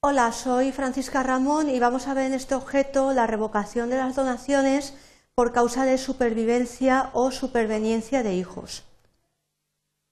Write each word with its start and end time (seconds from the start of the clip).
Hola, 0.00 0.30
soy 0.30 0.70
Francisca 0.70 1.24
Ramón 1.24 1.68
y 1.68 1.80
vamos 1.80 2.06
a 2.06 2.14
ver 2.14 2.26
en 2.26 2.34
este 2.34 2.54
objeto 2.54 3.12
la 3.12 3.26
revocación 3.26 3.90
de 3.90 3.96
las 3.96 4.14
donaciones 4.14 4.94
por 5.34 5.52
causa 5.52 5.84
de 5.86 5.98
supervivencia 5.98 7.10
o 7.14 7.32
superveniencia 7.32 8.22
de 8.22 8.36
hijos. 8.36 8.84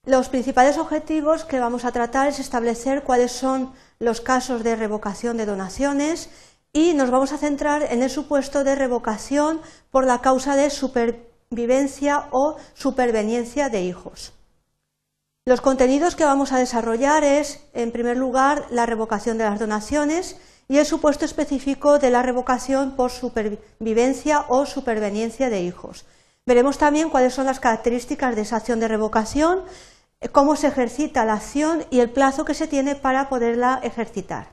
Los 0.04 0.28
principales 0.28 0.76
objetivos 0.76 1.44
que 1.44 1.60
vamos 1.60 1.84
a 1.84 1.92
tratar 1.92 2.26
es 2.26 2.40
establecer 2.40 3.04
cuáles 3.04 3.30
son 3.30 3.74
los 4.00 4.20
casos 4.20 4.64
de 4.64 4.74
revocación 4.74 5.36
de 5.36 5.46
donaciones 5.46 6.30
y 6.72 6.94
nos 6.94 7.12
vamos 7.12 7.32
a 7.32 7.38
centrar 7.38 7.84
en 7.84 8.02
el 8.02 8.10
supuesto 8.10 8.64
de 8.64 8.74
revocación 8.74 9.60
por 9.92 10.04
la 10.04 10.20
causa 10.20 10.56
de 10.56 10.68
supervivencia 10.70 12.26
o 12.32 12.56
superveniencia 12.74 13.68
de 13.68 13.82
hijos. 13.82 14.35
Los 15.48 15.60
contenidos 15.60 16.16
que 16.16 16.24
vamos 16.24 16.50
a 16.50 16.58
desarrollar 16.58 17.22
es, 17.22 17.60
en 17.72 17.92
primer 17.92 18.16
lugar, 18.16 18.66
la 18.68 18.84
revocación 18.84 19.38
de 19.38 19.44
las 19.44 19.60
donaciones 19.60 20.36
y 20.66 20.78
el 20.78 20.86
supuesto 20.86 21.24
específico 21.24 22.00
de 22.00 22.10
la 22.10 22.24
revocación 22.24 22.96
por 22.96 23.12
supervivencia 23.12 24.44
o 24.48 24.66
superveniencia 24.66 25.48
de 25.48 25.62
hijos. 25.62 26.04
Veremos 26.46 26.78
también 26.78 27.10
cuáles 27.10 27.32
son 27.32 27.46
las 27.46 27.60
características 27.60 28.34
de 28.34 28.42
esa 28.42 28.56
acción 28.56 28.80
de 28.80 28.88
revocación, 28.88 29.62
cómo 30.32 30.56
se 30.56 30.66
ejercita 30.66 31.24
la 31.24 31.34
acción 31.34 31.84
y 31.90 32.00
el 32.00 32.10
plazo 32.10 32.44
que 32.44 32.54
se 32.54 32.66
tiene 32.66 32.96
para 32.96 33.28
poderla 33.28 33.78
ejercitar. 33.84 34.48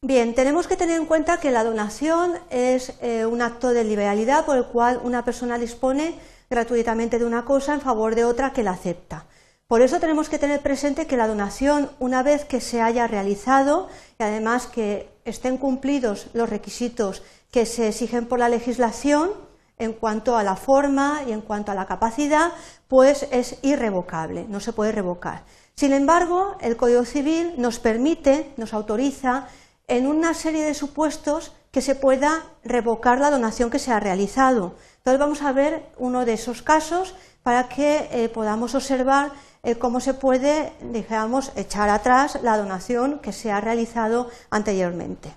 Bien, 0.00 0.34
tenemos 0.34 0.66
que 0.66 0.76
tener 0.76 0.98
en 0.98 1.06
cuenta 1.06 1.38
que 1.38 1.50
la 1.50 1.64
donación 1.64 2.38
es 2.48 2.94
eh, 3.02 3.26
un 3.26 3.42
acto 3.42 3.74
de 3.74 3.84
liberalidad 3.84 4.46
por 4.46 4.56
el 4.56 4.64
cual 4.64 5.00
una 5.04 5.22
persona 5.22 5.58
dispone 5.58 6.18
gratuitamente 6.52 7.18
de 7.18 7.24
una 7.24 7.46
cosa 7.46 7.72
en 7.72 7.80
favor 7.80 8.14
de 8.14 8.26
otra 8.26 8.52
que 8.52 8.62
la 8.62 8.72
acepta. 8.72 9.24
Por 9.66 9.80
eso 9.80 9.98
tenemos 10.00 10.28
que 10.28 10.38
tener 10.38 10.60
presente 10.60 11.06
que 11.06 11.16
la 11.16 11.26
donación, 11.26 11.90
una 11.98 12.22
vez 12.22 12.44
que 12.44 12.60
se 12.60 12.82
haya 12.82 13.06
realizado 13.06 13.88
y 14.18 14.22
además 14.22 14.66
que 14.66 15.08
estén 15.24 15.56
cumplidos 15.56 16.26
los 16.34 16.50
requisitos 16.50 17.22
que 17.50 17.64
se 17.64 17.88
exigen 17.88 18.26
por 18.26 18.38
la 18.38 18.50
legislación 18.50 19.30
en 19.78 19.94
cuanto 19.94 20.36
a 20.36 20.42
la 20.42 20.56
forma 20.56 21.22
y 21.26 21.32
en 21.32 21.40
cuanto 21.40 21.72
a 21.72 21.74
la 21.74 21.86
capacidad, 21.86 22.52
pues 22.86 23.26
es 23.30 23.56
irrevocable, 23.62 24.44
no 24.46 24.60
se 24.60 24.74
puede 24.74 24.92
revocar. 24.92 25.44
Sin 25.74 25.94
embargo, 25.94 26.56
el 26.60 26.76
Código 26.76 27.06
Civil 27.06 27.54
nos 27.56 27.78
permite, 27.78 28.52
nos 28.58 28.74
autoriza 28.74 29.48
en 29.88 30.06
una 30.06 30.34
serie 30.34 30.64
de 30.64 30.74
supuestos 30.74 31.52
que 31.72 31.80
se 31.80 31.94
pueda 31.94 32.44
revocar 32.62 33.18
la 33.18 33.30
donación 33.30 33.70
que 33.70 33.78
se 33.78 33.90
ha 33.90 33.98
realizado. 33.98 34.76
Entonces 34.98 35.18
vamos 35.18 35.42
a 35.42 35.52
ver 35.52 35.86
uno 35.98 36.24
de 36.24 36.34
esos 36.34 36.62
casos 36.62 37.16
para 37.42 37.68
que 37.68 38.08
eh, 38.12 38.28
podamos 38.28 38.74
observar 38.74 39.32
eh, 39.64 39.76
cómo 39.76 40.00
se 40.00 40.14
puede, 40.14 40.72
digamos, 40.92 41.50
echar 41.56 41.88
atrás 41.88 42.38
la 42.42 42.56
donación 42.58 43.18
que 43.20 43.32
se 43.32 43.50
ha 43.50 43.60
realizado 43.60 44.28
anteriormente. 44.50 45.34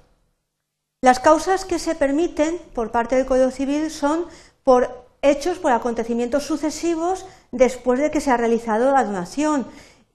Las 1.02 1.20
causas 1.20 1.66
que 1.66 1.80
se 1.80 1.96
permiten 1.96 2.60
por 2.74 2.92
parte 2.92 3.16
del 3.16 3.26
Código 3.26 3.52
Civil 3.52 3.90
son 3.90 4.26
por 4.64 5.06
hechos, 5.22 5.58
por 5.58 5.72
acontecimientos 5.72 6.44
sucesivos 6.44 7.26
después 7.52 8.00
de 8.00 8.12
que 8.12 8.22
se 8.22 8.32
ha 8.32 8.38
realizado 8.38 8.92
la 8.92 9.04
donación. 9.04 9.68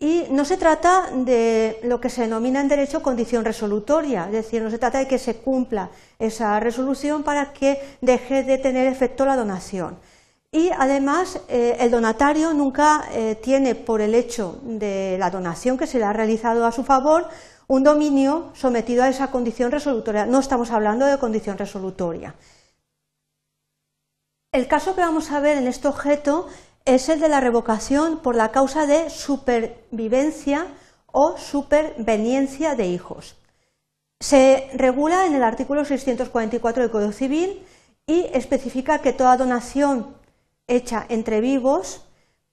Y 0.03 0.25
no 0.31 0.47
se 0.47 0.57
trata 0.57 1.11
de 1.13 1.79
lo 1.83 2.01
que 2.01 2.09
se 2.09 2.23
denomina 2.23 2.63
en 2.63 2.69
derecho 2.69 3.03
condición 3.03 3.45
resolutoria, 3.45 4.25
es 4.25 4.33
decir, 4.33 4.63
no 4.63 4.71
se 4.71 4.79
trata 4.79 4.99
de 4.99 5.07
que 5.07 5.19
se 5.19 5.37
cumpla 5.37 5.91
esa 6.19 6.59
resolución 6.59 7.23
para 7.23 7.53
que 7.53 7.79
deje 8.01 8.43
de 8.43 8.57
tener 8.57 8.87
efecto 8.87 9.27
la 9.27 9.37
donación. 9.37 9.99
Y 10.51 10.71
además, 10.71 11.41
eh, 11.49 11.77
el 11.81 11.91
donatario 11.91 12.55
nunca 12.55 13.05
eh, 13.13 13.39
tiene 13.43 13.75
por 13.75 14.01
el 14.01 14.15
hecho 14.15 14.59
de 14.63 15.17
la 15.19 15.31
donación 15.31 15.77
que 15.77 15.87
se 15.87 15.99
le 15.99 16.05
ha 16.05 16.15
realizado 16.15 16.65
a 16.65 16.73
su 16.73 16.83
favor 16.83 17.29
un 17.69 17.85
dominio 17.85 18.53
sometido 18.55 19.05
a 19.05 19.09
esa 19.11 19.31
condición 19.31 19.71
resolutoria. 19.71 20.25
No 20.25 20.41
estamos 20.41 20.71
hablando 20.71 21.05
de 21.05 21.19
condición 21.19 21.59
resolutoria. 21.59 22.35
El 24.51 24.67
caso 24.67 24.97
que 24.97 25.03
vamos 25.03 25.31
a 25.31 25.41
ver 25.41 25.59
en 25.59 25.69
este 25.69 25.87
objeto 25.87 26.49
es 26.85 27.09
el 27.09 27.21
de 27.21 27.29
la 27.29 27.41
revocación 27.41 28.19
por 28.19 28.35
la 28.37 28.51
causa 28.51 28.87
de 28.87 29.11
supervivencia 29.11 30.67
o 31.07 31.37
superveniencia 31.37 32.75
de 32.75 32.87
hijos. 32.87 33.37
Se 34.21 34.69
regula 34.75 35.27
en 35.27 35.35
el 35.35 35.43
artículo 35.43 35.85
644 35.85 36.83
del 36.83 36.93
Código 36.93 37.13
Civil 37.13 37.65
y 38.07 38.27
especifica 38.33 39.01
que 39.01 39.13
toda 39.13 39.37
donación 39.37 40.17
hecha 40.67 41.07
entre 41.09 41.41
vivos 41.41 42.05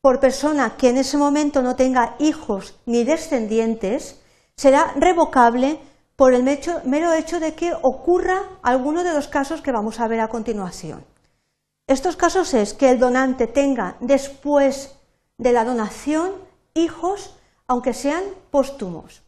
por 0.01 0.19
persona 0.19 0.77
que 0.77 0.89
en 0.89 0.97
ese 0.97 1.17
momento 1.17 1.61
no 1.61 1.75
tenga 1.75 2.15
hijos 2.19 2.75
ni 2.85 3.03
descendientes 3.03 4.21
será 4.55 4.94
revocable 4.95 5.79
por 6.15 6.33
el 6.33 6.44
mero 6.44 7.13
hecho 7.13 7.39
de 7.39 7.53
que 7.53 7.73
ocurra 7.81 8.41
alguno 8.63 9.03
de 9.03 9.13
los 9.13 9.27
casos 9.27 9.61
que 9.61 9.71
vamos 9.71 9.99
a 9.99 10.07
ver 10.07 10.19
a 10.19 10.29
continuación. 10.29 11.05
Estos 11.88 12.18
casos 12.18 12.53
es 12.53 12.74
que 12.74 12.90
el 12.90 13.00
donante 13.00 13.48
tenga 13.48 13.96
después 14.02 14.96
de 15.38 15.53
la 15.53 15.64
donación 15.64 16.34
hijos, 16.74 17.36
aunque 17.66 17.94
sean 17.94 18.24
póstumos, 18.52 19.22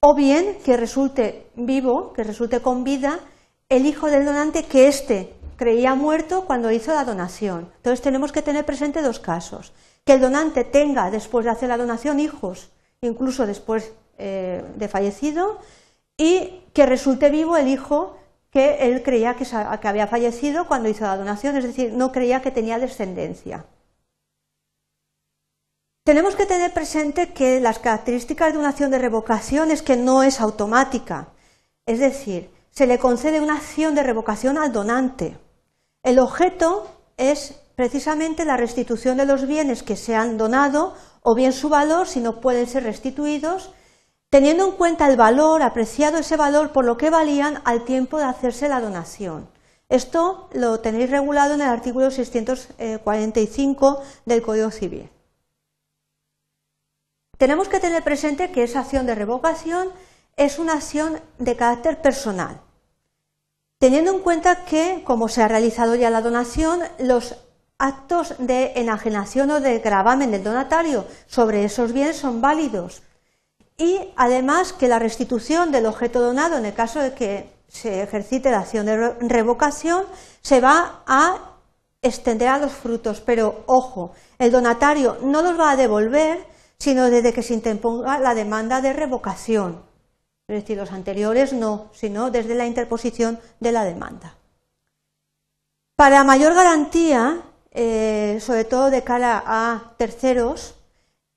o 0.00 0.14
bien 0.14 0.58
que 0.64 0.76
resulte 0.76 1.46
vivo, 1.54 2.12
que 2.12 2.24
resulte 2.24 2.60
con 2.60 2.82
vida, 2.82 3.20
el 3.68 3.86
hijo 3.86 4.08
del 4.08 4.24
donante 4.24 4.64
que 4.64 4.88
éste 4.88 5.32
creía 5.56 5.94
muerto 5.94 6.44
cuando 6.44 6.72
hizo 6.72 6.92
la 6.92 7.04
donación. 7.04 7.70
Entonces 7.76 8.02
tenemos 8.02 8.32
que 8.32 8.42
tener 8.42 8.66
presente 8.66 9.00
dos 9.00 9.20
casos. 9.20 9.72
Que 10.04 10.14
el 10.14 10.20
donante 10.20 10.64
tenga, 10.64 11.10
después 11.10 11.44
de 11.44 11.52
hacer 11.52 11.68
la 11.68 11.78
donación, 11.78 12.18
hijos, 12.18 12.68
incluso 13.00 13.46
después 13.46 13.92
eh, 14.18 14.64
de 14.76 14.88
fallecido, 14.88 15.58
y 16.16 16.62
que 16.72 16.86
resulte 16.86 17.30
vivo 17.30 17.56
el 17.56 17.68
hijo 17.68 18.16
que 18.50 18.86
él 18.86 19.02
creía 19.02 19.34
que, 19.34 19.46
había 19.88 20.06
fallecido 20.06 20.66
cuando 20.66 20.88
hizo 20.88 21.04
la 21.04 21.16
donación, 21.16 21.56
es 21.56 21.64
decir, 21.64 21.92
no 21.92 22.12
creía 22.12 22.42
que 22.42 22.50
tenía 22.50 22.78
descendencia. 22.78 23.66
Tenemos 26.04 26.36
que 26.36 26.46
tener 26.46 26.72
presente 26.72 27.32
que 27.32 27.60
las 27.60 27.80
características 27.80 28.52
de 28.52 28.58
una 28.58 28.68
acción 28.68 28.90
de 28.90 28.98
revocación 28.98 29.70
es 29.70 29.82
que 29.82 29.96
no 29.96 30.22
es 30.22 30.40
automática, 30.40 31.28
es 31.84 31.98
decir, 31.98 32.50
se 32.70 32.86
le 32.86 32.98
concede 32.98 33.40
una 33.40 33.56
acción 33.56 33.94
de 33.94 34.02
revocación 34.02 34.58
al 34.58 34.72
donante. 34.72 35.36
El 36.02 36.18
objeto 36.18 36.88
es 37.16 37.56
precisamente 37.74 38.44
la 38.44 38.56
restitución 38.56 39.16
de 39.16 39.26
los 39.26 39.46
bienes 39.46 39.82
que 39.82 39.96
se 39.96 40.14
han 40.14 40.38
donado 40.38 40.94
o 41.22 41.34
bien 41.34 41.52
su 41.52 41.68
valor 41.68 42.06
si 42.06 42.20
no 42.20 42.40
pueden 42.40 42.66
ser 42.66 42.84
restituidos 42.84 43.72
teniendo 44.30 44.66
en 44.66 44.72
cuenta 44.72 45.08
el 45.08 45.16
valor, 45.16 45.62
apreciado 45.62 46.18
ese 46.18 46.36
valor 46.36 46.72
por 46.72 46.84
lo 46.84 46.96
que 46.96 47.10
valían 47.10 47.60
al 47.64 47.84
tiempo 47.84 48.18
de 48.18 48.24
hacerse 48.24 48.68
la 48.68 48.80
donación. 48.80 49.48
Esto 49.88 50.48
lo 50.52 50.80
tenéis 50.80 51.10
regulado 51.10 51.54
en 51.54 51.60
el 51.60 51.68
artículo 51.68 52.10
645 52.10 54.02
del 54.24 54.42
Código 54.42 54.70
Civil. 54.70 55.08
Tenemos 57.38 57.68
que 57.68 57.80
tener 57.80 58.02
presente 58.02 58.50
que 58.50 58.64
esa 58.64 58.80
acción 58.80 59.06
de 59.06 59.14
revocación 59.14 59.90
es 60.36 60.58
una 60.58 60.72
acción 60.74 61.20
de 61.38 61.54
carácter 61.54 62.02
personal, 62.02 62.60
teniendo 63.78 64.10
en 64.12 64.20
cuenta 64.20 64.64
que, 64.64 65.02
como 65.04 65.28
se 65.28 65.42
ha 65.42 65.48
realizado 65.48 65.94
ya 65.94 66.10
la 66.10 66.22
donación, 66.22 66.80
los 66.98 67.36
actos 67.78 68.34
de 68.38 68.72
enajenación 68.76 69.50
o 69.50 69.60
de 69.60 69.78
gravamen 69.78 70.30
del 70.30 70.42
donatario 70.42 71.06
sobre 71.26 71.64
esos 71.64 71.92
bienes 71.92 72.16
son 72.16 72.40
válidos 72.40 73.02
y 73.78 74.00
además 74.16 74.72
que 74.72 74.88
la 74.88 74.98
restitución 74.98 75.70
del 75.70 75.86
objeto 75.86 76.20
donado, 76.20 76.56
en 76.56 76.64
el 76.64 76.74
caso 76.74 77.00
de 77.00 77.12
que 77.12 77.50
se 77.68 78.02
ejercite 78.02 78.50
la 78.50 78.60
acción 78.60 78.86
de 78.86 79.10
revocación, 79.20 80.04
se 80.40 80.60
va 80.60 81.02
a 81.06 81.58
extender 82.00 82.48
a 82.48 82.58
los 82.58 82.72
frutos. 82.72 83.20
Pero 83.20 83.64
ojo, 83.66 84.12
el 84.38 84.50
donatario 84.50 85.18
no 85.22 85.42
los 85.42 85.58
va 85.58 85.72
a 85.72 85.76
devolver, 85.76 86.46
sino 86.78 87.10
desde 87.10 87.32
que 87.32 87.42
se 87.42 87.54
interponga 87.54 88.18
la 88.18 88.34
demanda 88.34 88.80
de 88.80 88.92
revocación. 88.92 89.82
Es 90.48 90.62
decir, 90.62 90.76
los 90.78 90.92
anteriores 90.92 91.52
no, 91.52 91.90
sino 91.92 92.30
desde 92.30 92.54
la 92.54 92.66
interposición 92.66 93.40
de 93.60 93.72
la 93.72 93.84
demanda. 93.84 94.36
Para 95.96 96.24
mayor 96.24 96.54
garantía, 96.54 97.42
eh, 97.72 98.38
sobre 98.40 98.64
todo 98.64 98.90
de 98.90 99.02
cara 99.02 99.42
a 99.44 99.94
terceros, 99.96 100.76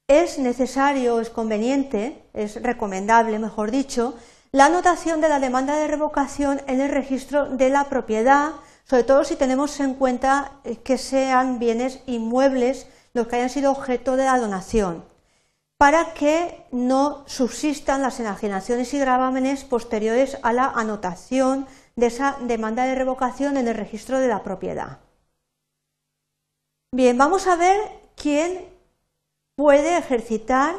es 0.10 0.40
necesario, 0.40 1.22
es 1.22 1.30
conveniente, 1.30 2.26
es 2.34 2.62
recomendable, 2.62 3.38
mejor 3.38 3.70
dicho, 3.70 4.16
la 4.52 4.66
anotación 4.66 5.22
de 5.22 5.30
la 5.30 5.40
demanda 5.40 5.78
de 5.78 5.88
revocación 5.88 6.62
en 6.66 6.82
el 6.82 6.90
registro 6.90 7.46
de 7.46 7.70
la 7.70 7.86
propiedad, 7.90 8.54
sobre 8.86 9.04
todo 9.04 9.24
si 9.24 9.36
tenemos 9.36 9.80
en 9.80 9.94
cuenta 9.94 10.54
eh, 10.64 10.78
que 10.78 10.98
sean 10.98 11.60
bienes 11.60 12.02
inmuebles 12.08 12.88
los 13.14 13.28
que 13.28 13.36
hayan 13.36 13.52
sido 13.52 13.72
objeto 13.72 14.16
de 14.16 14.26
la 14.26 14.40
donación, 14.40 15.06
para 15.78 16.16
que 16.16 16.66
no 16.72 17.24
subsistan 17.28 18.02
las 18.02 18.20
enajenaciones 18.20 18.92
y 18.96 19.00
gravámenes 19.00 19.64
posteriores 19.64 20.40
a 20.42 20.54
la 20.54 20.66
anotación 20.66 21.68
de 21.96 22.08
esa 22.08 22.36
demanda 22.42 22.86
de 22.86 22.96
revocación 22.96 23.58
en 23.58 23.68
el 23.68 23.76
registro 23.76 24.18
de 24.18 24.28
la 24.28 24.42
propiedad. 24.42 24.98
Bien, 26.92 27.16
vamos 27.16 27.46
a 27.46 27.56
ver 27.56 27.78
quién 28.16 28.79
puede 29.60 29.98
ejercitar 29.98 30.74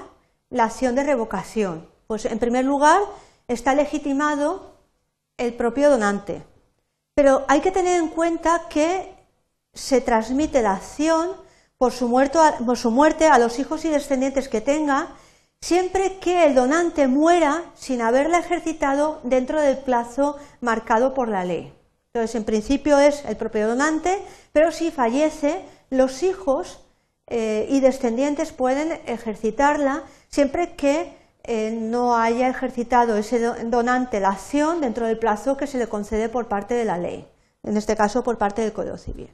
la 0.48 0.64
acción 0.64 0.94
de 0.94 1.04
revocación. 1.04 1.86
Pues 2.06 2.24
en 2.24 2.38
primer 2.38 2.64
lugar 2.64 3.02
está 3.46 3.74
legitimado 3.74 4.72
el 5.36 5.52
propio 5.52 5.90
donante. 5.90 6.42
Pero 7.14 7.44
hay 7.46 7.60
que 7.60 7.72
tener 7.72 8.00
en 8.00 8.08
cuenta 8.08 8.68
que 8.70 9.14
se 9.74 10.00
transmite 10.00 10.62
la 10.62 10.76
acción 10.76 11.32
por 11.76 11.92
su, 11.92 12.10
por 12.64 12.78
su 12.78 12.90
muerte 12.90 13.26
a 13.26 13.38
los 13.38 13.58
hijos 13.58 13.84
y 13.84 13.90
descendientes 13.90 14.48
que 14.48 14.62
tenga, 14.62 15.08
siempre 15.60 16.16
que 16.18 16.46
el 16.46 16.54
donante 16.54 17.06
muera 17.06 17.64
sin 17.74 18.00
haberla 18.00 18.38
ejercitado 18.38 19.20
dentro 19.24 19.60
del 19.60 19.76
plazo 19.76 20.38
marcado 20.62 21.12
por 21.12 21.28
la 21.28 21.44
ley. 21.44 21.70
Entonces, 22.14 22.34
en 22.34 22.44
principio 22.44 22.98
es 22.98 23.26
el 23.26 23.36
propio 23.36 23.68
donante, 23.68 24.24
pero 24.54 24.72
si 24.72 24.90
fallece, 24.90 25.66
los 25.90 26.22
hijos 26.22 26.80
eh, 27.30 27.66
y 27.70 27.80
descendientes 27.80 28.52
pueden 28.52 29.00
ejercitarla 29.06 30.02
siempre 30.28 30.74
que 30.74 31.16
eh, 31.44 31.70
no 31.70 32.16
haya 32.16 32.48
ejercitado 32.48 33.16
ese 33.16 33.38
donante 33.38 34.20
la 34.20 34.30
acción 34.30 34.80
dentro 34.80 35.06
del 35.06 35.18
plazo 35.18 35.56
que 35.56 35.66
se 35.66 35.78
le 35.78 35.88
concede 35.88 36.28
por 36.28 36.48
parte 36.48 36.74
de 36.74 36.84
la 36.84 36.98
ley, 36.98 37.26
en 37.62 37.76
este 37.76 37.96
caso 37.96 38.22
por 38.22 38.36
parte 38.36 38.62
del 38.62 38.72
Código 38.72 38.98
Civil. 38.98 39.30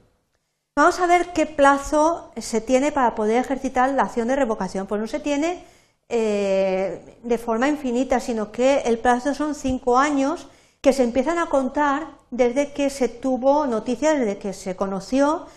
Vamos 0.75 0.99
a 0.99 1.07
ver 1.07 1.33
qué 1.33 1.47
plazo 1.47 2.31
se 2.37 2.61
tiene 2.61 2.91
para 2.91 3.15
poder 3.15 3.37
ejercitar 3.37 3.89
la 3.89 4.03
acción 4.03 4.27
de 4.27 4.35
revocación. 4.35 4.85
Pues 4.85 5.01
no 5.01 5.07
se 5.07 5.19
tiene 5.19 5.63
eh, 6.07 7.17
de 7.23 7.37
forma 7.39 7.67
infinita, 7.67 8.19
sino 8.19 8.51
que 8.51 8.81
el 8.81 8.99
plazo 8.99 9.33
son 9.33 9.55
cinco 9.55 9.97
años 9.97 10.47
que 10.81 10.93
se 10.93 11.03
empiezan 11.03 11.39
a 11.39 11.47
contar 11.47 12.09
desde 12.29 12.73
que 12.73 12.91
se 12.91 13.09
tuvo 13.09 13.65
noticia, 13.65 14.13
desde 14.13 14.37
que 14.37 14.53
se 14.53 14.75
conoció 14.75 15.47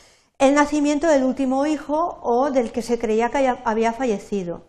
el 0.40 0.54
nacimiento 0.54 1.06
del 1.06 1.22
último 1.22 1.66
hijo 1.66 2.19
o 2.22 2.50
del 2.50 2.72
que 2.72 2.81
se 2.81 2.98
creía 2.98 3.28
que 3.28 3.54
había 3.62 3.92
fallecido. 3.92 4.62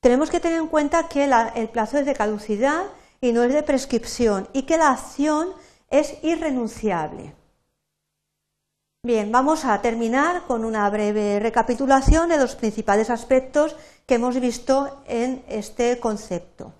Tenemos 0.00 0.30
que 0.30 0.38
tener 0.38 0.58
en 0.58 0.68
cuenta 0.68 1.08
que 1.08 1.24
el 1.24 1.68
plazo 1.70 1.98
es 1.98 2.04
de 2.04 2.14
caducidad 2.14 2.84
y 3.20 3.32
no 3.32 3.42
es 3.42 3.54
de 3.54 3.62
prescripción 3.62 4.48
y 4.52 4.62
que 4.62 4.76
la 4.76 4.90
acción 4.90 5.48
es 5.90 6.22
irrenunciable. 6.22 7.34
Bien, 9.02 9.32
vamos 9.32 9.64
a 9.64 9.80
terminar 9.80 10.42
con 10.46 10.64
una 10.66 10.88
breve 10.90 11.40
recapitulación 11.40 12.28
de 12.28 12.36
los 12.36 12.54
principales 12.54 13.08
aspectos 13.08 13.76
que 14.06 14.16
hemos 14.16 14.38
visto 14.38 15.02
en 15.06 15.42
este 15.48 15.98
concepto. 16.00 16.74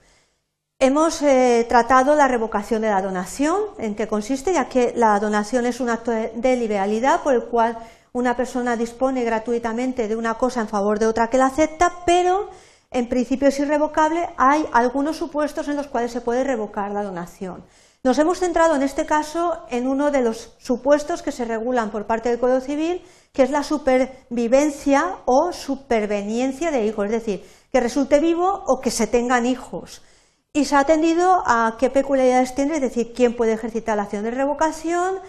Hemos 0.80 1.22
eh, 1.22 1.66
tratado 1.69 2.14
la 2.14 2.28
revocación 2.28 2.82
de 2.82 2.88
la 2.88 3.02
donación, 3.02 3.60
en 3.78 3.96
qué 3.96 4.06
consiste, 4.06 4.52
ya 4.52 4.69
que 4.69 4.92
la 4.94 5.19
donación 5.19 5.66
es 5.66 5.80
un 5.80 5.90
acto 5.90 6.12
de 6.12 6.56
liberalidad 6.56 7.25
por 7.25 7.34
el 7.34 7.46
cual 7.46 7.76
una 8.12 8.36
persona 8.36 8.76
dispone 8.76 9.25
gratuitamente 9.25 10.06
de 10.06 10.14
una 10.14 10.34
cosa 10.34 10.60
en 10.60 10.69
favor 10.69 11.00
de 11.00 11.08
otra 11.08 11.30
que 11.30 11.36
la 11.36 11.46
acepta, 11.46 11.92
pero 12.06 12.50
en 12.92 13.08
principio 13.08 13.48
es 13.48 13.58
irrevocable, 13.58 14.28
hay 14.36 14.66
algunos 14.72 15.16
supuestos 15.16 15.66
en 15.66 15.75
los 15.75 15.88
cuales 15.88 16.12
se 16.12 16.20
puede 16.20 16.44
revocar 16.44 16.92
la 16.92 17.02
donación. 17.02 17.64
Nos 18.04 18.16
hemos 18.20 18.38
centrado 18.38 18.76
en 18.76 18.84
este 18.84 19.04
caso 19.04 19.64
en 19.70 19.88
uno 19.88 20.12
de 20.12 20.22
los 20.22 20.54
supuestos 20.58 21.22
que 21.22 21.32
se 21.32 21.44
regulan 21.44 21.90
por 21.90 22.06
parte 22.06 22.28
del 22.28 22.38
Código 22.38 22.60
Civil, 22.60 23.02
que 23.32 23.42
es 23.42 23.50
la 23.50 23.64
supervivencia 23.64 25.16
o 25.25 25.52
superveniencia 25.52 26.70
de 26.70 26.86
hijos, 26.86 27.06
es 27.06 27.10
decir, 27.10 27.44
que 27.72 27.80
resulte 27.80 28.20
vivo 28.20 28.62
o 28.64 28.80
que 28.80 28.92
se 28.92 29.08
tengan 29.08 29.44
hijos. 29.44 30.02
Y 30.53 30.65
se 30.65 30.77
ha 30.77 30.81
atendido 30.81 31.43
a 31.47 31.77
qué 31.79 31.91
peculiaridades 31.91 32.55
tiene, 32.55 32.77
es 32.77 32.81
decir, 32.81 33.12
quién 33.15 33.37
puede 33.37 33.53
ejercitar 33.53 33.97
la 33.97 34.05
acción 34.05 34.25
de 34.25 34.31
revocación, 34.31 35.21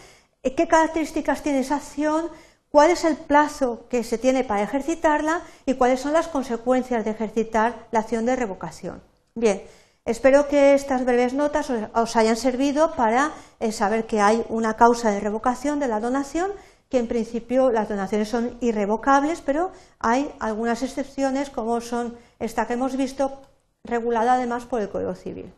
qué 0.42 0.68
características 0.68 1.44
tiene 1.44 1.60
esa 1.60 1.76
acción, 1.76 2.30
cuál 2.72 2.92
es 2.92 3.04
el 3.04 3.18
plazo 3.18 3.88
que 3.90 4.04
se 4.04 4.18
tiene 4.18 4.44
para 4.44 4.64
ejercitarla 4.64 5.42
y 5.66 5.74
cuáles 5.74 6.00
son 6.00 6.14
las 6.14 6.28
consecuencias 6.28 7.04
de 7.04 7.12
ejercitar 7.12 7.88
la 7.92 8.00
acción 8.00 8.26
de 8.26 8.36
revocación. 8.36 9.02
Bien, 9.36 9.64
espero 10.06 10.48
que 10.48 10.74
estas 10.74 11.06
breves 11.06 11.34
notas 11.34 11.70
os 11.70 12.16
hayan 12.16 12.36
servido 12.36 12.96
para 12.96 13.32
eh, 13.60 13.72
saber 13.72 14.06
que 14.06 14.22
hay 14.22 14.46
una 14.50 14.76
causa 14.76 15.12
de 15.12 15.20
revocación 15.20 15.80
de 15.80 15.88
la 15.88 16.00
donación, 16.00 16.52
que 16.90 17.00
en 17.00 17.08
principio 17.08 17.72
las 17.72 17.90
donaciones 17.90 18.30
son 18.30 18.58
irrevocables, 18.62 19.42
pero 19.42 19.72
hay 20.00 20.32
algunas 20.40 20.82
excepciones 20.82 21.50
como 21.50 21.82
son 21.82 22.18
esta 22.40 22.66
que 22.66 22.74
hemos 22.74 22.98
visto, 22.98 23.42
regulada 23.84 24.34
además 24.34 24.66
por 24.66 24.82
el 24.82 24.90
Código 24.90 25.16
Civil. 25.16 25.54